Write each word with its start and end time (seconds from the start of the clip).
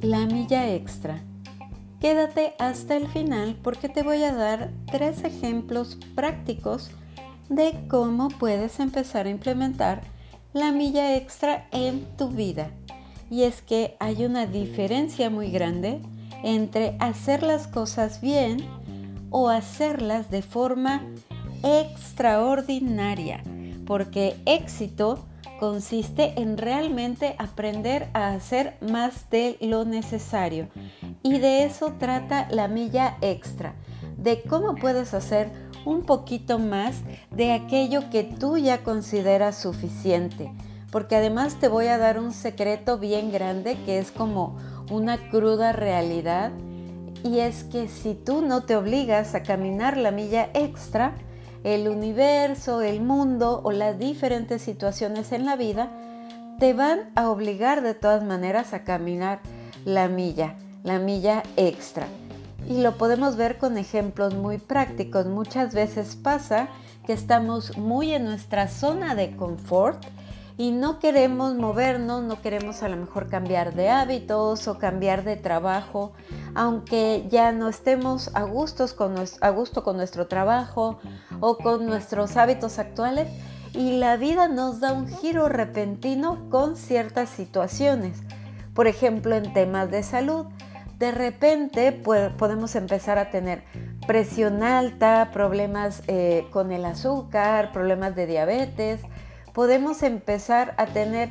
La 0.00 0.26
milla 0.26 0.74
extra. 0.74 1.22
Quédate 2.00 2.54
hasta 2.58 2.96
el 2.96 3.08
final 3.08 3.58
porque 3.62 3.88
te 3.88 4.02
voy 4.02 4.22
a 4.22 4.32
dar 4.32 4.70
tres 4.90 5.24
ejemplos 5.24 5.98
prácticos 6.14 6.90
de 7.48 7.74
cómo 7.88 8.28
puedes 8.28 8.80
empezar 8.80 9.26
a 9.26 9.30
implementar 9.30 10.02
la 10.52 10.72
milla 10.72 11.16
extra 11.16 11.66
en 11.72 12.04
tu 12.16 12.28
vida. 12.28 12.70
Y 13.30 13.42
es 13.42 13.60
que 13.60 13.96
hay 14.00 14.24
una 14.24 14.46
diferencia 14.46 15.30
muy 15.30 15.50
grande 15.50 16.00
entre 16.42 16.96
hacer 17.00 17.42
las 17.42 17.66
cosas 17.66 18.20
bien 18.20 18.64
o 19.30 19.48
hacerlas 19.48 20.30
de 20.30 20.42
forma 20.42 21.02
extraordinaria, 21.62 23.42
porque 23.86 24.36
éxito 24.46 25.26
consiste 25.58 26.40
en 26.40 26.56
realmente 26.56 27.34
aprender 27.38 28.08
a 28.14 28.30
hacer 28.30 28.76
más 28.80 29.28
de 29.30 29.56
lo 29.60 29.84
necesario. 29.84 30.68
Y 31.22 31.38
de 31.38 31.64
eso 31.64 31.94
trata 31.98 32.48
la 32.50 32.68
milla 32.68 33.16
extra, 33.20 33.74
de 34.16 34.42
cómo 34.42 34.74
puedes 34.74 35.14
hacer 35.14 35.50
un 35.84 36.02
poquito 36.02 36.58
más 36.58 37.02
de 37.30 37.52
aquello 37.52 38.10
que 38.10 38.24
tú 38.24 38.56
ya 38.56 38.82
consideras 38.82 39.56
suficiente. 39.56 40.52
Porque 40.90 41.16
además 41.16 41.56
te 41.56 41.68
voy 41.68 41.86
a 41.86 41.98
dar 41.98 42.18
un 42.18 42.32
secreto 42.32 42.98
bien 42.98 43.30
grande 43.30 43.76
que 43.84 43.98
es 43.98 44.10
como 44.10 44.56
una 44.90 45.28
cruda 45.30 45.72
realidad. 45.72 46.52
Y 47.24 47.40
es 47.40 47.64
que 47.64 47.88
si 47.88 48.14
tú 48.14 48.42
no 48.42 48.62
te 48.62 48.76
obligas 48.76 49.34
a 49.34 49.42
caminar 49.42 49.96
la 49.96 50.12
milla 50.12 50.50
extra, 50.54 51.14
el 51.64 51.88
universo, 51.88 52.82
el 52.82 53.00
mundo 53.00 53.60
o 53.64 53.72
las 53.72 53.98
diferentes 53.98 54.62
situaciones 54.62 55.32
en 55.32 55.44
la 55.44 55.56
vida 55.56 55.90
te 56.58 56.72
van 56.72 57.10
a 57.14 57.30
obligar 57.30 57.82
de 57.82 57.94
todas 57.94 58.24
maneras 58.24 58.72
a 58.72 58.84
caminar 58.84 59.40
la 59.84 60.08
milla, 60.08 60.54
la 60.82 60.98
milla 60.98 61.42
extra. 61.56 62.06
Y 62.68 62.82
lo 62.82 62.98
podemos 62.98 63.36
ver 63.36 63.58
con 63.58 63.78
ejemplos 63.78 64.34
muy 64.34 64.58
prácticos. 64.58 65.26
Muchas 65.26 65.72
veces 65.72 66.16
pasa 66.16 66.68
que 67.06 67.12
estamos 67.12 67.78
muy 67.78 68.12
en 68.12 68.24
nuestra 68.24 68.68
zona 68.68 69.14
de 69.14 69.36
confort 69.36 70.04
y 70.58 70.72
no 70.72 70.98
queremos 70.98 71.54
movernos, 71.54 72.24
no 72.24 72.42
queremos 72.42 72.82
a 72.82 72.88
lo 72.88 72.96
mejor 72.96 73.28
cambiar 73.28 73.74
de 73.74 73.90
hábitos 73.90 74.66
o 74.66 74.76
cambiar 74.76 75.22
de 75.22 75.36
trabajo, 75.36 76.12
aunque 76.56 77.26
ya 77.30 77.52
no 77.52 77.68
estemos 77.68 78.32
a, 78.34 78.42
gusto 78.42 78.88
con 78.96 79.96
nuestro 79.96 80.26
trabajo 80.26 80.98
o 81.38 81.56
con 81.58 81.86
nuestros 81.86 82.36
hábitos 82.36 82.80
actuales 82.80 83.28
y 83.72 83.98
la 83.98 84.16
vida 84.16 84.48
nos 84.48 84.80
da 84.80 84.92
un 84.92 85.06
giro 85.06 85.48
repentino 85.48 86.50
con 86.50 86.76
ciertas 86.76 87.28
situaciones. 87.28 88.18
Por 88.74 88.88
ejemplo, 88.88 89.36
en 89.36 89.52
temas 89.52 89.92
de 89.92 90.02
salud, 90.02 90.46
de 90.98 91.12
repente 91.12 91.92
podemos 91.92 92.74
empezar 92.74 93.18
a 93.18 93.30
tener 93.30 93.62
presión 94.08 94.64
alta, 94.64 95.30
problemas 95.32 96.02
eh, 96.08 96.48
con 96.50 96.72
el 96.72 96.84
azúcar, 96.84 97.70
problemas 97.70 98.16
de 98.16 98.26
diabetes, 98.26 99.02
podemos 99.58 100.04
empezar 100.04 100.72
a 100.76 100.86
tener 100.86 101.30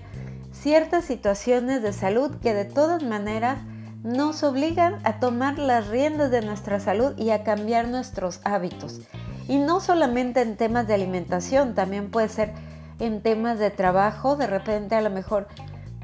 ciertas 0.52 1.06
situaciones 1.06 1.82
de 1.82 1.94
salud 1.94 2.36
que 2.42 2.54
de 2.54 2.66
todas 2.66 3.02
maneras 3.02 3.58
nos 4.04 4.44
obligan 4.44 4.96
a 5.06 5.22
tomar 5.22 5.58
las 5.58 5.88
riendas 5.88 6.30
de 6.30 6.42
nuestra 6.42 6.82
salud 6.82 7.18
y 7.18 7.30
a 7.30 7.46
cambiar 7.46 7.88
nuestros 7.88 8.42
hábitos. 8.44 9.00
Y 9.48 9.60
no 9.60 9.80
solamente 9.80 10.42
en 10.42 10.58
temas 10.58 10.88
de 10.88 10.96
alimentación, 10.96 11.74
también 11.74 12.12
puede 12.12 12.28
ser 12.28 12.52
en 13.00 13.22
temas 13.22 13.60
de 13.60 13.72
trabajo, 13.72 14.36
de 14.36 14.48
repente 14.48 14.96
a 14.96 15.02
lo 15.02 15.10
mejor 15.10 15.48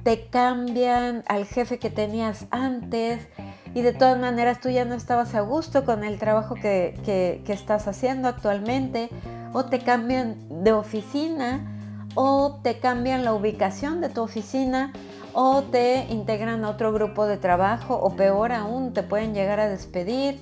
te 0.04 0.28
cambian 0.28 1.26
al 1.28 1.44
jefe 1.44 1.78
que 1.78 1.90
tenías 1.90 2.46
antes 2.52 3.28
y 3.74 3.82
de 3.82 3.92
todas 3.92 4.18
maneras 4.18 4.62
tú 4.62 4.70
ya 4.70 4.86
no 4.86 4.96
estabas 4.96 5.36
a 5.36 5.42
gusto 5.42 5.84
con 5.84 6.06
el 6.06 6.20
trabajo 6.20 6.56
que, 6.56 6.96
que 7.04 7.52
estás 7.52 7.86
haciendo 7.90 8.30
actualmente 8.30 9.10
o 9.52 9.66
te 9.66 9.80
cambian 9.80 10.38
de 10.64 10.72
oficina 10.72 11.70
o 12.16 12.60
te 12.64 12.80
cambian 12.80 13.24
la 13.24 13.34
ubicación 13.34 14.02
de 14.02 14.10
tu 14.10 14.22
oficina 14.22 14.94
o 15.34 15.64
te 15.64 16.06
integran 16.10 16.64
a 16.64 16.70
otro 16.70 16.94
grupo 16.94 17.26
de 17.26 17.38
trabajo 17.38 17.96
o 17.96 18.16
peor 18.16 18.52
aún, 18.52 18.94
te 18.94 19.04
pueden 19.04 19.34
llegar 19.34 19.60
a 19.60 19.68
despedir. 19.68 20.40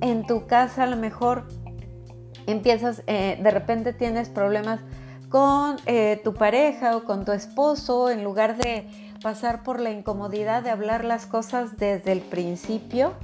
En 0.00 0.26
tu 0.26 0.46
casa 0.46 0.84
a 0.84 0.86
lo 0.86 0.96
mejor 0.96 1.46
empiezas, 2.46 3.02
eh, 3.06 3.38
de 3.42 3.50
repente 3.50 3.92
tienes 3.92 4.28
problemas 4.28 4.80
con 5.28 5.76
eh, 5.86 6.20
tu 6.24 6.34
pareja 6.34 6.96
o 6.96 7.04
con 7.04 7.24
tu 7.24 7.32
esposo, 7.32 8.10
en 8.10 8.24
lugar 8.24 8.56
de 8.56 8.88
pasar 9.22 9.62
por 9.62 9.80
la 9.80 9.90
incomodidad 9.90 10.62
de 10.62 10.70
hablar 10.70 11.04
las 11.04 11.26
cosas 11.26 11.76
desde 11.76 12.12
el 12.12 12.20
principio, 12.20 13.14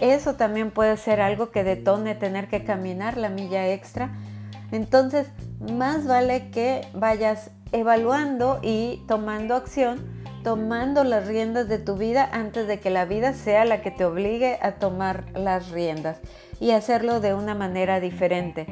eso 0.00 0.34
también 0.34 0.70
puede 0.70 0.96
ser 0.96 1.20
algo 1.20 1.50
que 1.50 1.62
detone 1.62 2.14
tener 2.14 2.48
que 2.48 2.64
caminar 2.64 3.16
la 3.16 3.28
milla 3.28 3.68
extra. 3.68 4.10
Entonces, 4.72 5.28
más 5.72 6.06
vale 6.06 6.50
que 6.50 6.86
vayas 6.92 7.50
evaluando 7.72 8.60
y 8.62 9.02
tomando 9.08 9.54
acción, 9.54 10.04
tomando 10.42 11.04
las 11.04 11.26
riendas 11.26 11.68
de 11.68 11.78
tu 11.78 11.96
vida 11.96 12.28
antes 12.32 12.66
de 12.68 12.78
que 12.78 12.90
la 12.90 13.04
vida 13.04 13.32
sea 13.32 13.64
la 13.64 13.80
que 13.82 13.90
te 13.90 14.04
obligue 14.04 14.58
a 14.62 14.72
tomar 14.72 15.24
las 15.34 15.70
riendas 15.70 16.20
y 16.60 16.70
hacerlo 16.70 17.20
de 17.20 17.34
una 17.34 17.54
manera 17.54 17.98
diferente. 17.98 18.66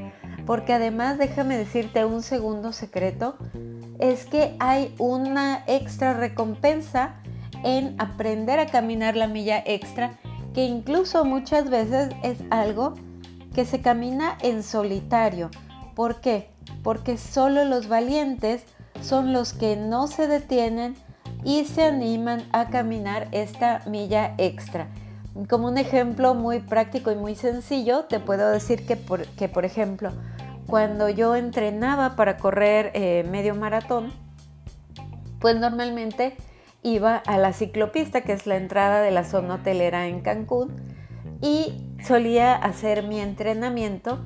Porque 0.47 0.75
además, 0.75 1.19
déjame 1.19 1.56
decirte 1.56 2.04
un 2.04 2.22
segundo 2.22 2.72
secreto, 2.72 3.36
es 3.98 4.26
que 4.26 4.54
hay 4.59 4.94
una 4.98 5.64
extra 5.66 6.14
recompensa 6.14 7.16
en 7.64 7.94
aprender 7.98 8.59
a 8.59 8.66
caminar 8.66 9.16
la 9.16 9.28
milla 9.28 9.62
extra, 9.64 10.19
que 10.53 10.64
incluso 10.64 11.24
muchas 11.24 11.70
veces 11.70 12.10
es 12.22 12.38
algo 12.50 12.94
que 13.54 13.64
se 13.64 13.80
camina 13.80 14.36
en 14.42 14.62
solitario. 14.62 15.50
¿Por 15.94 16.20
qué? 16.20 16.51
Porque 16.82 17.16
solo 17.16 17.64
los 17.64 17.88
valientes 17.88 18.64
son 19.00 19.32
los 19.32 19.52
que 19.52 19.76
no 19.76 20.06
se 20.06 20.26
detienen 20.26 20.96
y 21.44 21.64
se 21.64 21.84
animan 21.84 22.44
a 22.52 22.68
caminar 22.68 23.28
esta 23.32 23.82
milla 23.86 24.34
extra. 24.38 24.88
Como 25.48 25.68
un 25.68 25.78
ejemplo 25.78 26.34
muy 26.34 26.60
práctico 26.60 27.10
y 27.10 27.16
muy 27.16 27.34
sencillo, 27.34 28.04
te 28.04 28.20
puedo 28.20 28.50
decir 28.50 28.86
que, 28.86 28.96
por, 28.96 29.26
que, 29.26 29.48
por 29.48 29.64
ejemplo, 29.64 30.12
cuando 30.66 31.08
yo 31.08 31.34
entrenaba 31.34 32.16
para 32.16 32.36
correr 32.36 32.90
eh, 32.94 33.24
medio 33.30 33.54
maratón, 33.54 34.12
pues 35.40 35.56
normalmente 35.58 36.36
iba 36.82 37.16
a 37.16 37.38
la 37.38 37.52
ciclopista, 37.52 38.22
que 38.22 38.32
es 38.32 38.46
la 38.46 38.56
entrada 38.56 39.00
de 39.00 39.10
la 39.10 39.24
zona 39.24 39.54
hotelera 39.56 40.06
en 40.06 40.20
Cancún, 40.20 40.76
y 41.40 41.91
solía 42.04 42.54
hacer 42.54 43.04
mi 43.04 43.20
entrenamiento 43.20 44.20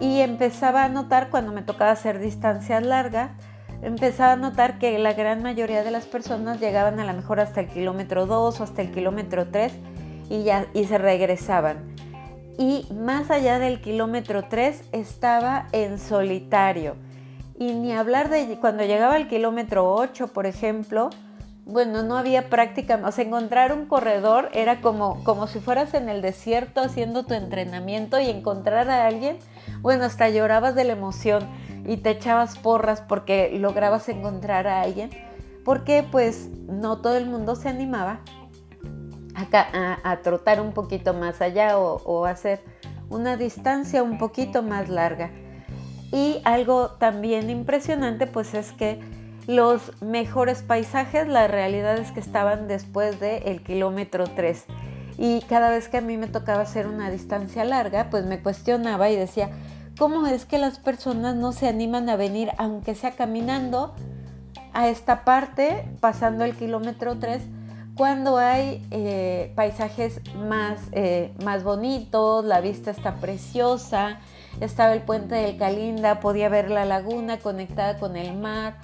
y 0.00 0.20
empezaba 0.20 0.84
a 0.84 0.88
notar 0.88 1.30
cuando 1.30 1.52
me 1.52 1.62
tocaba 1.62 1.90
hacer 1.90 2.18
distancias 2.18 2.82
largas, 2.84 3.30
empezaba 3.82 4.32
a 4.32 4.36
notar 4.36 4.78
que 4.78 4.98
la 4.98 5.12
gran 5.12 5.42
mayoría 5.42 5.82
de 5.82 5.90
las 5.90 6.06
personas 6.06 6.60
llegaban 6.60 7.00
a 7.00 7.04
lo 7.04 7.12
mejor 7.12 7.40
hasta 7.40 7.60
el 7.60 7.68
kilómetro 7.68 8.26
2 8.26 8.60
o 8.60 8.64
hasta 8.64 8.82
el 8.82 8.90
kilómetro 8.90 9.48
3 9.48 9.72
y, 10.30 10.42
ya, 10.44 10.66
y 10.74 10.84
se 10.84 10.98
regresaban. 10.98 11.94
Y 12.58 12.86
más 12.92 13.30
allá 13.30 13.58
del 13.58 13.80
kilómetro 13.80 14.44
3 14.48 14.84
estaba 14.92 15.68
en 15.72 15.98
solitario. 15.98 16.96
Y 17.58 17.72
ni 17.72 17.92
hablar 17.92 18.28
de 18.28 18.58
cuando 18.60 18.84
llegaba 18.84 19.14
al 19.14 19.28
kilómetro 19.28 19.92
8, 19.94 20.28
por 20.28 20.46
ejemplo, 20.46 21.10
bueno, 21.64 22.02
no 22.02 22.16
había 22.16 22.50
práctica, 22.50 23.00
o 23.04 23.20
encontrar 23.20 23.72
un 23.72 23.86
corredor 23.86 24.50
era 24.52 24.80
como, 24.80 25.22
como 25.22 25.46
si 25.46 25.60
fueras 25.60 25.94
en 25.94 26.08
el 26.08 26.20
desierto 26.20 26.80
haciendo 26.80 27.24
tu 27.24 27.34
entrenamiento 27.34 28.18
y 28.20 28.28
encontrar 28.28 28.90
a 28.90 29.06
alguien, 29.06 29.38
bueno, 29.80 30.04
hasta 30.04 30.28
llorabas 30.28 30.74
de 30.74 30.84
la 30.84 30.92
emoción 30.92 31.48
y 31.86 31.98
te 31.98 32.10
echabas 32.10 32.58
porras 32.58 33.00
porque 33.00 33.56
lograbas 33.58 34.08
encontrar 34.08 34.66
a 34.66 34.82
alguien, 34.82 35.10
porque 35.64 36.04
pues 36.10 36.48
no 36.66 37.00
todo 37.00 37.16
el 37.16 37.26
mundo 37.26 37.54
se 37.54 37.68
animaba 37.68 38.20
a, 39.34 39.98
a, 40.02 40.22
trotar 40.22 40.60
un 40.60 40.72
poquito 40.72 41.14
más 41.14 41.40
allá 41.40 41.78
o, 41.78 42.02
o 42.04 42.26
hacer 42.26 42.60
una 43.08 43.36
distancia 43.36 44.02
un 44.02 44.18
poquito 44.18 44.62
más 44.62 44.88
larga. 44.88 45.30
Y 46.10 46.42
algo 46.44 46.90
también 46.90 47.48
impresionante 47.48 48.26
pues 48.26 48.52
es 48.52 48.72
que 48.72 49.00
los 49.46 50.00
mejores 50.00 50.62
paisajes, 50.62 51.26
la 51.26 51.48
realidad 51.48 51.98
es 51.98 52.12
que 52.12 52.20
estaban 52.20 52.68
después 52.68 53.18
del 53.20 53.62
kilómetro 53.62 54.24
3. 54.26 54.64
Y 55.18 55.40
cada 55.42 55.70
vez 55.70 55.88
que 55.88 55.98
a 55.98 56.00
mí 56.00 56.16
me 56.16 56.26
tocaba 56.26 56.62
hacer 56.62 56.86
una 56.86 57.10
distancia 57.10 57.64
larga, 57.64 58.08
pues 58.10 58.24
me 58.24 58.40
cuestionaba 58.40 59.10
y 59.10 59.16
decía, 59.16 59.50
¿cómo 59.98 60.26
es 60.26 60.46
que 60.46 60.58
las 60.58 60.78
personas 60.78 61.36
no 61.36 61.52
se 61.52 61.68
animan 61.68 62.08
a 62.08 62.16
venir, 62.16 62.50
aunque 62.58 62.94
sea 62.94 63.12
caminando, 63.12 63.94
a 64.72 64.88
esta 64.88 65.24
parte, 65.24 65.86
pasando 66.00 66.44
el 66.44 66.56
kilómetro 66.56 67.18
3, 67.18 67.42
cuando 67.94 68.38
hay 68.38 68.86
eh, 68.90 69.52
paisajes 69.54 70.20
más, 70.34 70.80
eh, 70.92 71.34
más 71.44 71.62
bonitos, 71.62 72.44
la 72.44 72.62
vista 72.62 72.90
está 72.90 73.16
preciosa, 73.16 74.18
estaba 74.60 74.94
el 74.94 75.02
puente 75.02 75.34
del 75.34 75.58
Calinda, 75.58 76.20
podía 76.20 76.48
ver 76.48 76.70
la 76.70 76.86
laguna 76.86 77.38
conectada 77.38 77.98
con 77.98 78.16
el 78.16 78.34
mar, 78.34 78.76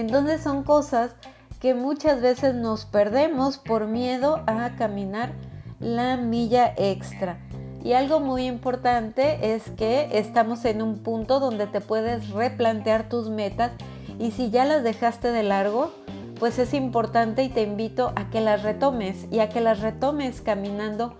Entonces 0.00 0.42
son 0.42 0.62
cosas 0.62 1.14
que 1.60 1.74
muchas 1.74 2.20
veces 2.22 2.54
nos 2.54 2.86
perdemos 2.86 3.58
por 3.58 3.86
miedo 3.86 4.42
a 4.46 4.70
caminar 4.76 5.32
la 5.78 6.16
milla 6.16 6.72
extra. 6.76 7.38
Y 7.84 7.92
algo 7.92 8.20
muy 8.20 8.46
importante 8.46 9.54
es 9.54 9.70
que 9.70 10.08
estamos 10.18 10.64
en 10.64 10.82
un 10.82 10.98
punto 10.98 11.38
donde 11.38 11.66
te 11.66 11.80
puedes 11.80 12.30
replantear 12.30 13.08
tus 13.08 13.28
metas 13.28 13.72
y 14.18 14.32
si 14.32 14.50
ya 14.50 14.64
las 14.64 14.82
dejaste 14.82 15.32
de 15.32 15.42
largo, 15.42 15.92
pues 16.38 16.58
es 16.58 16.72
importante 16.74 17.42
y 17.42 17.50
te 17.50 17.62
invito 17.62 18.12
a 18.16 18.30
que 18.30 18.40
las 18.40 18.62
retomes 18.62 19.26
y 19.30 19.40
a 19.40 19.50
que 19.50 19.60
las 19.60 19.80
retomes 19.80 20.40
caminando 20.40 21.14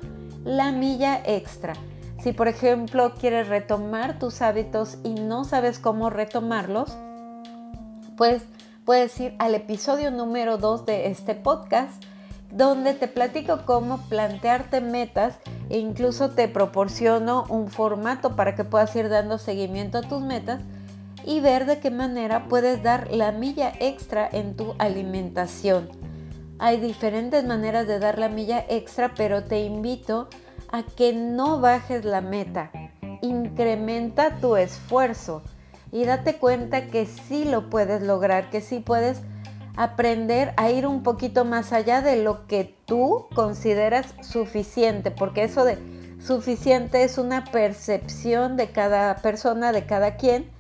la 0.44 0.72
milla 0.72 1.20
extra. 1.24 1.74
Si 2.22 2.32
por 2.32 2.48
ejemplo 2.48 3.12
quieres 3.18 3.48
retomar 3.48 4.18
tus 4.18 4.42
hábitos 4.42 4.98
y 5.02 5.14
no 5.14 5.44
sabes 5.44 5.78
cómo 5.78 6.10
retomarlos, 6.10 6.96
pues 8.16 8.42
puedes 8.84 9.18
ir 9.20 9.34
al 9.38 9.54
episodio 9.54 10.10
número 10.10 10.56
2 10.58 10.86
de 10.86 11.08
este 11.08 11.34
podcast 11.34 12.02
donde 12.50 12.94
te 12.94 13.06
platico 13.08 13.64
cómo 13.64 13.98
plantearte 14.08 14.80
metas 14.80 15.38
e 15.68 15.78
incluso 15.78 16.30
te 16.30 16.48
proporciono 16.48 17.44
un 17.48 17.68
formato 17.68 18.34
para 18.34 18.54
que 18.54 18.64
puedas 18.64 18.94
ir 18.96 19.08
dando 19.08 19.38
seguimiento 19.38 19.98
a 19.98 20.02
tus 20.02 20.20
metas 20.20 20.60
y 21.24 21.40
ver 21.40 21.66
de 21.66 21.78
qué 21.78 21.90
manera 21.90 22.48
puedes 22.48 22.82
dar 22.82 23.12
la 23.12 23.30
milla 23.30 23.72
extra 23.78 24.28
en 24.30 24.56
tu 24.56 24.74
alimentación. 24.78 25.88
Hay 26.58 26.78
diferentes 26.78 27.44
maneras 27.44 27.86
de 27.86 27.98
dar 27.98 28.18
la 28.18 28.28
milla 28.28 28.64
extra, 28.68 29.12
pero 29.14 29.44
te 29.44 29.60
invito 29.60 30.28
a 30.72 30.82
que 30.82 31.12
no 31.12 31.60
bajes 31.60 32.04
la 32.04 32.20
meta. 32.20 32.70
Incrementa 33.22 34.36
tu 34.40 34.56
esfuerzo 34.56 35.42
y 35.92 36.04
date 36.04 36.36
cuenta 36.36 36.86
que 36.86 37.06
sí 37.06 37.44
lo 37.44 37.70
puedes 37.70 38.02
lograr, 38.02 38.50
que 38.50 38.60
sí 38.60 38.80
puedes 38.80 39.22
aprender 39.76 40.52
a 40.56 40.70
ir 40.70 40.86
un 40.86 41.02
poquito 41.02 41.44
más 41.44 41.72
allá 41.72 42.02
de 42.02 42.22
lo 42.22 42.46
que 42.46 42.74
tú 42.84 43.26
consideras 43.34 44.14
suficiente, 44.20 45.10
porque 45.10 45.44
eso 45.44 45.64
de 45.64 45.78
suficiente 46.20 47.02
es 47.02 47.18
una 47.18 47.44
percepción 47.44 48.56
de 48.56 48.70
cada 48.70 49.16
persona, 49.16 49.72
de 49.72 49.86
cada 49.86 50.16
quien, 50.16 50.50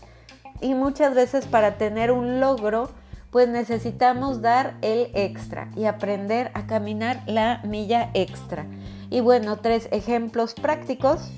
y 0.60 0.74
muchas 0.74 1.14
veces 1.14 1.46
para 1.46 1.76
tener 1.76 2.12
un 2.12 2.40
logro, 2.40 2.90
pues 3.30 3.48
necesitamos 3.48 4.42
dar 4.42 4.76
el 4.82 5.10
extra 5.14 5.70
y 5.76 5.84
aprender 5.84 6.50
a 6.54 6.66
caminar 6.66 7.22
la 7.26 7.60
milla 7.64 8.10
extra. 8.14 8.66
Y 9.10 9.20
bueno, 9.20 9.58
tres 9.58 9.88
ejemplos 9.92 10.54
prácticos 10.54 11.30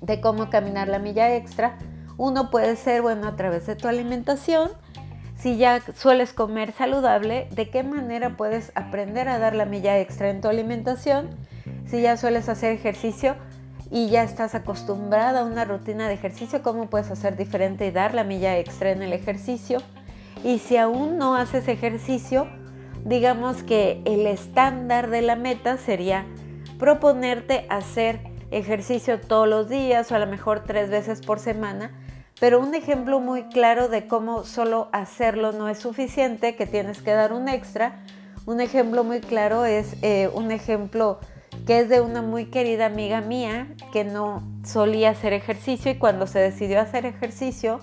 de 0.00 0.20
cómo 0.20 0.50
caminar 0.50 0.88
la 0.88 0.98
milla 0.98 1.34
extra. 1.34 1.78
Uno 2.22 2.50
puede 2.52 2.76
ser, 2.76 3.02
bueno, 3.02 3.26
a 3.26 3.34
través 3.34 3.66
de 3.66 3.74
tu 3.74 3.88
alimentación, 3.88 4.70
si 5.36 5.56
ya 5.56 5.82
sueles 5.96 6.32
comer 6.32 6.70
saludable, 6.70 7.48
¿de 7.50 7.68
qué 7.68 7.82
manera 7.82 8.36
puedes 8.36 8.70
aprender 8.76 9.28
a 9.28 9.40
dar 9.40 9.56
la 9.56 9.64
milla 9.64 9.98
extra 9.98 10.30
en 10.30 10.40
tu 10.40 10.46
alimentación? 10.46 11.30
Si 11.84 12.00
ya 12.00 12.16
sueles 12.16 12.48
hacer 12.48 12.74
ejercicio 12.74 13.34
y 13.90 14.08
ya 14.08 14.22
estás 14.22 14.54
acostumbrada 14.54 15.40
a 15.40 15.44
una 15.44 15.64
rutina 15.64 16.06
de 16.06 16.14
ejercicio, 16.14 16.62
¿cómo 16.62 16.88
puedes 16.88 17.10
hacer 17.10 17.36
diferente 17.36 17.88
y 17.88 17.90
dar 17.90 18.14
la 18.14 18.22
milla 18.22 18.56
extra 18.56 18.92
en 18.92 19.02
el 19.02 19.12
ejercicio? 19.12 19.78
Y 20.44 20.60
si 20.60 20.76
aún 20.76 21.18
no 21.18 21.34
haces 21.34 21.66
ejercicio, 21.66 22.46
digamos 23.04 23.64
que 23.64 24.00
el 24.04 24.28
estándar 24.28 25.10
de 25.10 25.22
la 25.22 25.34
meta 25.34 25.76
sería 25.76 26.24
proponerte 26.78 27.66
hacer 27.68 28.20
ejercicio 28.52 29.20
todos 29.20 29.48
los 29.48 29.68
días 29.68 30.12
o 30.12 30.14
a 30.14 30.20
lo 30.20 30.28
mejor 30.28 30.62
tres 30.62 30.88
veces 30.88 31.20
por 31.20 31.40
semana 31.40 31.90
pero 32.42 32.58
un 32.58 32.74
ejemplo 32.74 33.20
muy 33.20 33.44
claro 33.44 33.86
de 33.86 34.08
cómo 34.08 34.42
solo 34.42 34.88
hacerlo 34.90 35.52
no 35.52 35.68
es 35.68 35.78
suficiente, 35.78 36.56
que 36.56 36.66
tienes 36.66 37.00
que 37.00 37.12
dar 37.12 37.32
un 37.32 37.46
extra. 37.48 38.02
Un 38.46 38.60
ejemplo 38.60 39.04
muy 39.04 39.20
claro 39.20 39.64
es 39.64 39.94
eh, 40.02 40.28
un 40.34 40.50
ejemplo 40.50 41.20
que 41.68 41.78
es 41.78 41.88
de 41.88 42.00
una 42.00 42.20
muy 42.20 42.46
querida 42.46 42.86
amiga 42.86 43.20
mía 43.20 43.68
que 43.92 44.02
no 44.02 44.42
solía 44.64 45.10
hacer 45.10 45.34
ejercicio 45.34 45.92
y 45.92 45.98
cuando 45.98 46.26
se 46.26 46.40
decidió 46.40 46.80
hacer 46.80 47.06
ejercicio 47.06 47.78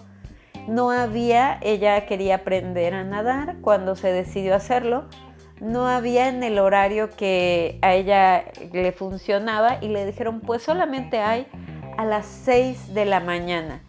no 0.68 0.92
había, 0.92 1.58
ella 1.62 2.06
quería 2.06 2.36
aprender 2.36 2.94
a 2.96 3.06
nadar, 3.06 3.62
cuando 3.62 3.96
se 3.96 4.12
decidió 4.12 4.56
hacerlo, 4.56 5.06
no 5.62 5.88
había 5.88 6.28
en 6.28 6.44
el 6.44 6.60
horario 6.60 7.10
que 7.12 7.80
a 7.82 7.94
ella 7.94 8.44
le 8.74 8.92
funcionaba 8.92 9.78
y 9.80 9.88
le 9.88 10.06
dijeron 10.06 10.42
pues 10.42 10.64
solamente 10.64 11.22
hay 11.22 11.48
a 11.98 12.04
las 12.04 12.26
6 12.26 12.94
de 12.94 13.06
la 13.06 13.22
mañana 13.22 13.84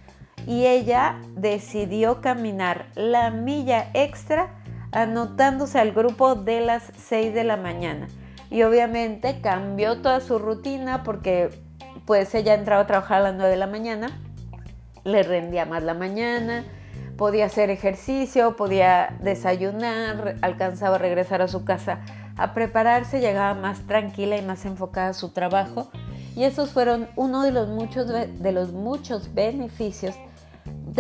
y 0.47 0.67
ella 0.67 1.21
decidió 1.37 2.21
caminar 2.21 2.87
la 2.95 3.31
milla 3.31 3.91
extra 3.95 4.49
anotándose 4.93 5.79
al 5.79 5.93
grupo 5.93 6.35
de 6.35 6.61
las 6.61 6.93
6 7.09 7.35
de 7.35 7.45
la 7.45 7.57
mañana. 7.57 8.09
Y 8.51 8.63
obviamente 8.63 9.41
cambió 9.41 10.03
toda 10.03 10.21
su 10.21 10.39
rutina 10.39 11.03
porque 11.03 11.51
pues 12.07 12.35
ella 12.35 12.55
entraba 12.55 12.83
a 12.83 12.87
trabajar 12.87 13.19
a 13.19 13.25
las 13.25 13.35
9 13.35 13.51
de 13.51 13.57
la 13.57 13.67
mañana, 13.67 14.21
le 15.05 15.23
rendía 15.23 15.65
más 15.65 15.83
la 15.83 15.95
mañana, 15.95 16.65
podía 17.17 17.47
hacer 17.47 17.71
ejercicio, 17.71 18.57
podía 18.57 19.17
desayunar, 19.21 20.37
alcanzaba 20.43 20.97
a 20.97 20.99
regresar 20.99 21.43
a 21.43 21.49
su 21.49 21.65
casa 21.65 22.01
a 22.41 22.55
prepararse, 22.55 23.21
llegaba 23.21 23.53
más 23.53 23.81
tranquila 23.87 24.39
y 24.39 24.43
más 24.43 24.65
enfocada 24.65 25.11
a 25.11 25.13
su 25.15 25.29
trabajo. 25.29 25.91
Y 26.35 26.45
esos 26.45 26.71
fueron 26.71 27.09
uno 27.15 27.43
de 27.43 27.53
los 27.53 27.69
muchos, 27.69 28.09
de 28.09 28.53
los 28.53 28.73
muchos 28.73 29.35
beneficios 29.35 30.15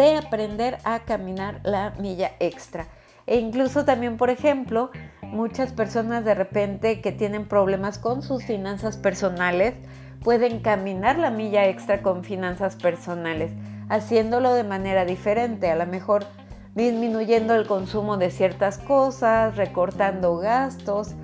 de 0.00 0.16
aprender 0.16 0.78
a 0.84 1.00
caminar 1.00 1.60
la 1.62 1.90
milla 1.98 2.32
extra. 2.40 2.88
E 3.26 3.38
incluso 3.38 3.84
también, 3.84 4.16
por 4.16 4.30
ejemplo, 4.30 4.90
muchas 5.22 5.72
personas 5.72 6.24
de 6.24 6.34
repente 6.34 7.00
que 7.00 7.12
tienen 7.12 7.46
problemas 7.46 7.98
con 7.98 8.22
sus 8.22 8.44
finanzas 8.44 8.96
personales 8.96 9.74
pueden 10.24 10.60
caminar 10.60 11.18
la 11.18 11.30
milla 11.30 11.66
extra 11.66 12.02
con 12.02 12.24
finanzas 12.24 12.76
personales, 12.76 13.52
haciéndolo 13.88 14.54
de 14.54 14.64
manera 14.64 15.04
diferente, 15.04 15.70
a 15.70 15.76
lo 15.76 15.86
mejor 15.86 16.24
disminuyendo 16.74 17.54
el 17.54 17.66
consumo 17.66 18.16
de 18.16 18.30
ciertas 18.30 18.78
cosas, 18.78 19.56
recortando 19.56 20.36
gastos, 20.38 21.14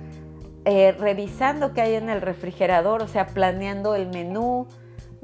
eh, 0.65 0.91
revisando 0.91 1.73
qué 1.73 1.81
hay 1.81 1.95
en 1.95 2.09
el 2.09 2.21
refrigerador, 2.21 3.01
o 3.01 3.07
sea, 3.07 3.27
planeando 3.27 3.95
el 3.95 4.07
menú, 4.07 4.67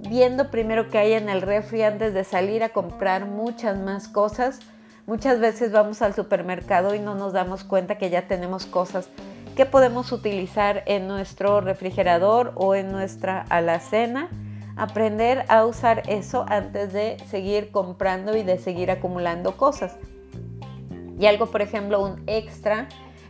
viendo 0.10 0.52
primero 0.52 0.90
qué 0.90 0.98
hay 1.00 1.14
en 1.14 1.30
el 1.30 1.42
refri 1.42 1.84
antes 1.84 2.14
de 2.14 2.24
salir 2.24 2.64
a 2.64 2.70
comprar 2.70 3.26
muchas 3.26 3.78
más 3.78 4.08
cosas. 4.08 4.60
Muchas 5.06 5.40
veces 5.40 5.72
vamos 5.72 6.02
al 6.02 6.14
supermercado 6.14 6.96
y 6.96 7.00
no 7.00 7.16
nos 7.16 7.34
damos 7.34 7.64
cuenta 7.64 7.98
que 7.98 8.10
ya 8.10 8.28
tenemos 8.28 8.66
cosas 8.66 9.10
que 9.56 9.66
podemos 9.66 10.12
utilizar 10.12 10.84
en 10.88 11.08
nuestro 11.08 11.62
refrigerador 11.62 12.54
o 12.56 12.76
en 12.76 12.92
nuestra 12.92 13.46
alacena. 13.50 14.30
Aprender 14.76 15.46
a 15.50 15.66
usar 15.66 16.04
eso 16.08 16.46
antes 16.48 16.92
de 16.94 17.18
seguir 17.30 17.72
comprando 17.72 18.36
y 18.36 18.44
de 18.44 18.58
seguir 18.58 18.90
acumulando 18.90 19.56
cosas. 19.56 19.96
Y 21.20 21.28
algo, 21.28 21.46
por 21.48 21.62
ejemplo, 21.62 22.02
un 22.04 22.24
extra, 22.26 22.88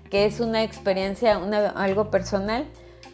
que 0.10 0.25
es 0.25 0.39
una 0.39 0.63
experiencia, 0.63 1.36
algo 1.75 2.10
personal, 2.10 2.65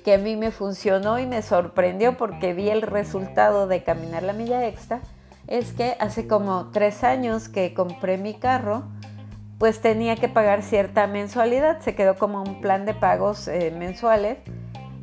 que 0.04 0.14
a 0.14 0.18
mí 0.18 0.36
me 0.36 0.52
funcionó 0.52 1.20
y 1.20 1.26
me 1.26 1.42
sorprendió 1.42 2.18
porque 2.18 2.54
vi 2.54 2.70
el 2.70 2.82
resultado 2.82 3.68
de 3.68 3.84
caminar 3.84 4.24
la 4.24 4.34
milla 4.34 4.68
extra, 4.68 5.00
es 5.48 5.72
que 5.74 5.96
hace 6.00 6.28
como 6.28 6.70
tres 6.72 7.04
años 7.04 7.50
que 7.50 7.74
compré 7.74 8.18
mi 8.18 8.36
carro, 8.36 8.84
pues 9.58 9.82
tenía 9.82 10.16
que 10.16 10.30
pagar 10.30 10.64
cierta 10.64 11.08
mensualidad, 11.08 11.82
se 11.82 11.96
quedó 11.96 12.18
como 12.18 12.42
un 12.42 12.62
plan 12.62 12.86
de 12.86 12.94
pagos 12.94 13.48
eh, 13.48 13.74
mensuales 13.78 14.38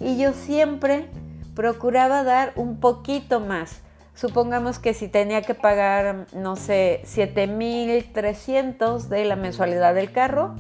y 0.00 0.19
yo 0.19 0.33
siempre 0.33 1.09
procuraba 1.55 2.23
dar 2.23 2.53
un 2.57 2.81
poquito 2.81 3.41
más. 3.41 3.83
Supongamos 4.15 4.79
que 4.79 4.95
si 4.95 5.09
tenía 5.09 5.43
que 5.43 5.55
pagar, 5.55 6.26
no 6.33 6.57
sé, 6.57 7.03
7.300 7.05 9.09
de 9.09 9.26
la 9.26 9.37
mensualidad 9.37 9.95
del 9.95 10.11
carro, 10.11 10.55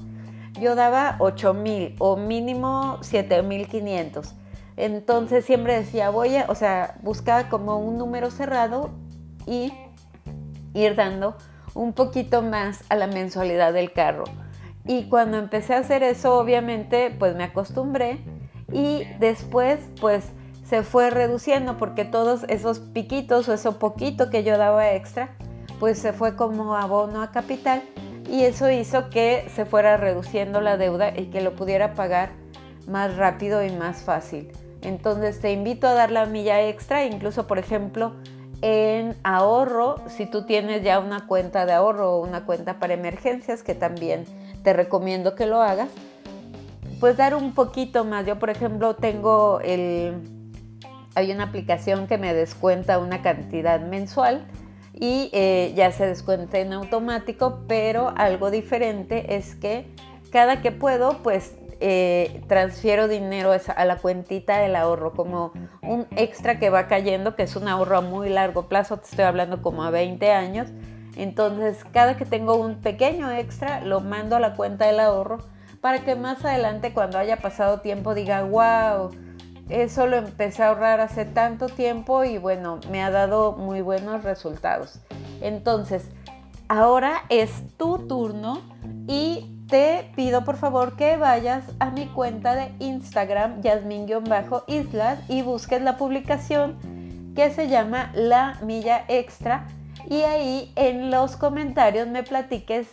yo 0.60 0.74
daba 0.74 1.16
8000 1.18 1.96
o 1.98 2.16
mínimo 2.16 2.98
7500. 3.02 4.34
Entonces 4.76 5.44
siempre 5.44 5.74
decía, 5.74 6.10
voy 6.10 6.36
a, 6.36 6.46
o 6.48 6.54
sea, 6.54 6.96
buscaba 7.02 7.48
como 7.48 7.78
un 7.78 7.98
número 7.98 8.30
cerrado 8.30 8.90
y 9.46 9.72
ir 10.74 10.94
dando 10.94 11.36
un 11.74 11.92
poquito 11.92 12.42
más 12.42 12.84
a 12.88 12.96
la 12.96 13.06
mensualidad 13.06 13.72
del 13.72 13.92
carro. 13.92 14.24
Y 14.86 15.08
cuando 15.08 15.38
empecé 15.38 15.74
a 15.74 15.78
hacer 15.78 16.02
eso, 16.02 16.38
obviamente, 16.38 17.14
pues 17.18 17.34
me 17.34 17.44
acostumbré 17.44 18.18
y 18.72 19.04
después, 19.18 19.80
pues 20.00 20.24
se 20.64 20.82
fue 20.82 21.10
reduciendo 21.10 21.76
porque 21.76 22.04
todos 22.04 22.44
esos 22.48 22.80
piquitos 22.80 23.48
o 23.48 23.54
eso 23.54 23.78
poquito 23.78 24.30
que 24.30 24.42
yo 24.42 24.58
daba 24.58 24.92
extra, 24.92 25.36
pues 25.78 25.98
se 25.98 26.12
fue 26.12 26.36
como 26.36 26.76
abono 26.76 27.22
a 27.22 27.30
capital 27.30 27.82
y 28.28 28.44
eso 28.44 28.70
hizo 28.70 29.10
que 29.10 29.48
se 29.54 29.64
fuera 29.64 29.96
reduciendo 29.96 30.60
la 30.60 30.76
deuda 30.76 31.16
y 31.16 31.26
que 31.26 31.40
lo 31.40 31.54
pudiera 31.54 31.94
pagar 31.94 32.30
más 32.86 33.16
rápido 33.16 33.64
y 33.64 33.70
más 33.70 34.02
fácil. 34.02 34.52
Entonces 34.82 35.40
te 35.40 35.52
invito 35.52 35.86
a 35.86 35.94
dar 35.94 36.10
la 36.10 36.26
milla 36.26 36.62
extra, 36.62 37.04
incluso 37.04 37.46
por 37.46 37.58
ejemplo 37.58 38.14
en 38.62 39.16
ahorro, 39.22 39.96
si 40.08 40.26
tú 40.26 40.46
tienes 40.46 40.82
ya 40.82 40.98
una 40.98 41.26
cuenta 41.26 41.66
de 41.66 41.72
ahorro 41.72 42.14
o 42.14 42.22
una 42.22 42.44
cuenta 42.46 42.78
para 42.78 42.94
emergencias, 42.94 43.62
que 43.62 43.74
también 43.74 44.24
te 44.62 44.72
recomiendo 44.72 45.34
que 45.34 45.46
lo 45.46 45.60
hagas, 45.60 45.88
pues 47.00 47.16
dar 47.16 47.34
un 47.34 47.52
poquito 47.52 48.04
más. 48.04 48.26
Yo, 48.26 48.38
por 48.38 48.50
ejemplo, 48.50 48.96
tengo 48.96 49.60
el... 49.60 50.14
Hay 51.14 51.30
una 51.32 51.44
aplicación 51.44 52.06
que 52.06 52.18
me 52.18 52.34
descuenta 52.34 52.98
una 52.98 53.22
cantidad 53.22 53.80
mensual 53.80 54.46
y 54.98 55.30
eh, 55.32 55.72
ya 55.76 55.92
se 55.92 56.06
descuenta 56.06 56.58
en 56.58 56.72
automático, 56.72 57.60
pero 57.68 58.12
algo 58.16 58.50
diferente 58.50 59.36
es 59.36 59.54
que 59.54 59.86
cada 60.30 60.62
que 60.62 60.72
puedo, 60.72 61.22
pues 61.22 61.54
eh, 61.80 62.42
transfiero 62.48 63.06
dinero 63.06 63.52
a 63.52 63.84
la 63.84 63.98
cuentita 63.98 64.58
del 64.58 64.76
ahorro, 64.76 65.12
como 65.12 65.52
un 65.82 66.06
extra 66.16 66.58
que 66.58 66.70
va 66.70 66.86
cayendo, 66.86 67.36
que 67.36 67.42
es 67.42 67.54
un 67.56 67.68
ahorro 67.68 67.98
a 67.98 68.00
muy 68.00 68.30
largo 68.30 68.68
plazo, 68.68 68.96
te 68.96 69.10
estoy 69.10 69.24
hablando 69.26 69.60
como 69.60 69.84
a 69.84 69.90
20 69.90 70.32
años. 70.32 70.68
Entonces, 71.16 71.84
cada 71.92 72.16
que 72.16 72.24
tengo 72.24 72.56
un 72.56 72.80
pequeño 72.80 73.30
extra, 73.30 73.80
lo 73.80 74.00
mando 74.00 74.36
a 74.36 74.40
la 74.40 74.54
cuenta 74.54 74.86
del 74.86 75.00
ahorro 75.00 75.38
para 75.80 76.00
que 76.04 76.16
más 76.16 76.44
adelante, 76.44 76.92
cuando 76.92 77.18
haya 77.18 77.36
pasado 77.36 77.80
tiempo, 77.80 78.14
diga, 78.14 78.42
wow, 78.42 79.10
eso 79.68 80.06
lo 80.06 80.16
empecé 80.16 80.62
a 80.62 80.68
ahorrar 80.68 81.00
hace 81.00 81.24
tanto 81.24 81.68
tiempo 81.68 82.24
y 82.24 82.38
bueno, 82.38 82.80
me 82.90 83.02
ha 83.02 83.10
dado 83.10 83.52
muy 83.52 83.80
buenos 83.80 84.22
resultados. 84.22 85.00
Entonces, 85.40 86.08
ahora 86.68 87.22
es 87.28 87.50
tu 87.76 88.06
turno 88.06 88.60
y 89.06 89.56
te 89.68 90.12
pido 90.14 90.44
por 90.44 90.56
favor 90.56 90.94
que 90.96 91.16
vayas 91.16 91.64
a 91.80 91.90
mi 91.90 92.06
cuenta 92.06 92.54
de 92.54 92.72
Instagram, 92.78 93.62
yasmin-islas, 93.62 95.18
y 95.28 95.42
busques 95.42 95.82
la 95.82 95.96
publicación 95.96 97.32
que 97.34 97.50
se 97.50 97.68
llama 97.68 98.12
La 98.14 98.58
Milla 98.62 99.04
Extra. 99.08 99.66
Y 100.08 100.22
ahí 100.22 100.72
en 100.76 101.10
los 101.10 101.36
comentarios 101.36 102.06
me 102.06 102.22
platiques 102.22 102.86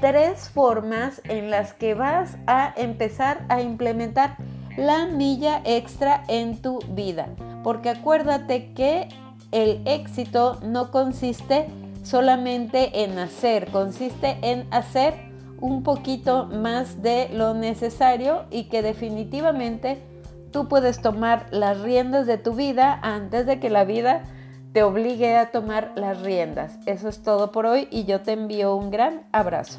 tres 0.00 0.48
formas 0.48 1.20
en 1.24 1.50
las 1.50 1.74
que 1.74 1.94
vas 1.94 2.36
a 2.46 2.72
empezar 2.76 3.44
a 3.48 3.60
implementar 3.60 4.36
la 4.76 5.06
milla 5.06 5.62
extra 5.64 6.24
en 6.28 6.60
tu 6.60 6.80
vida. 6.90 7.28
Porque 7.62 7.90
acuérdate 7.90 8.72
que 8.72 9.08
el 9.50 9.82
éxito 9.86 10.58
no 10.62 10.90
consiste 10.90 11.66
solamente 12.02 13.04
en 13.04 13.18
hacer, 13.18 13.70
consiste 13.70 14.38
en 14.42 14.66
hacer 14.72 15.14
un 15.60 15.82
poquito 15.84 16.46
más 16.46 17.02
de 17.02 17.28
lo 17.32 17.54
necesario 17.54 18.44
y 18.50 18.64
que 18.64 18.82
definitivamente 18.82 20.02
tú 20.50 20.68
puedes 20.68 21.00
tomar 21.00 21.46
las 21.50 21.80
riendas 21.80 22.26
de 22.26 22.38
tu 22.38 22.54
vida 22.54 22.98
antes 23.02 23.46
de 23.46 23.60
que 23.60 23.70
la 23.70 23.84
vida 23.84 24.24
te 24.72 24.82
obligue 24.82 25.36
a 25.36 25.50
tomar 25.50 25.92
las 25.94 26.20
riendas. 26.22 26.78
Eso 26.86 27.08
es 27.08 27.22
todo 27.22 27.52
por 27.52 27.66
hoy 27.66 27.88
y 27.90 28.04
yo 28.04 28.22
te 28.22 28.32
envío 28.32 28.74
un 28.74 28.90
gran 28.90 29.22
abrazo. 29.32 29.78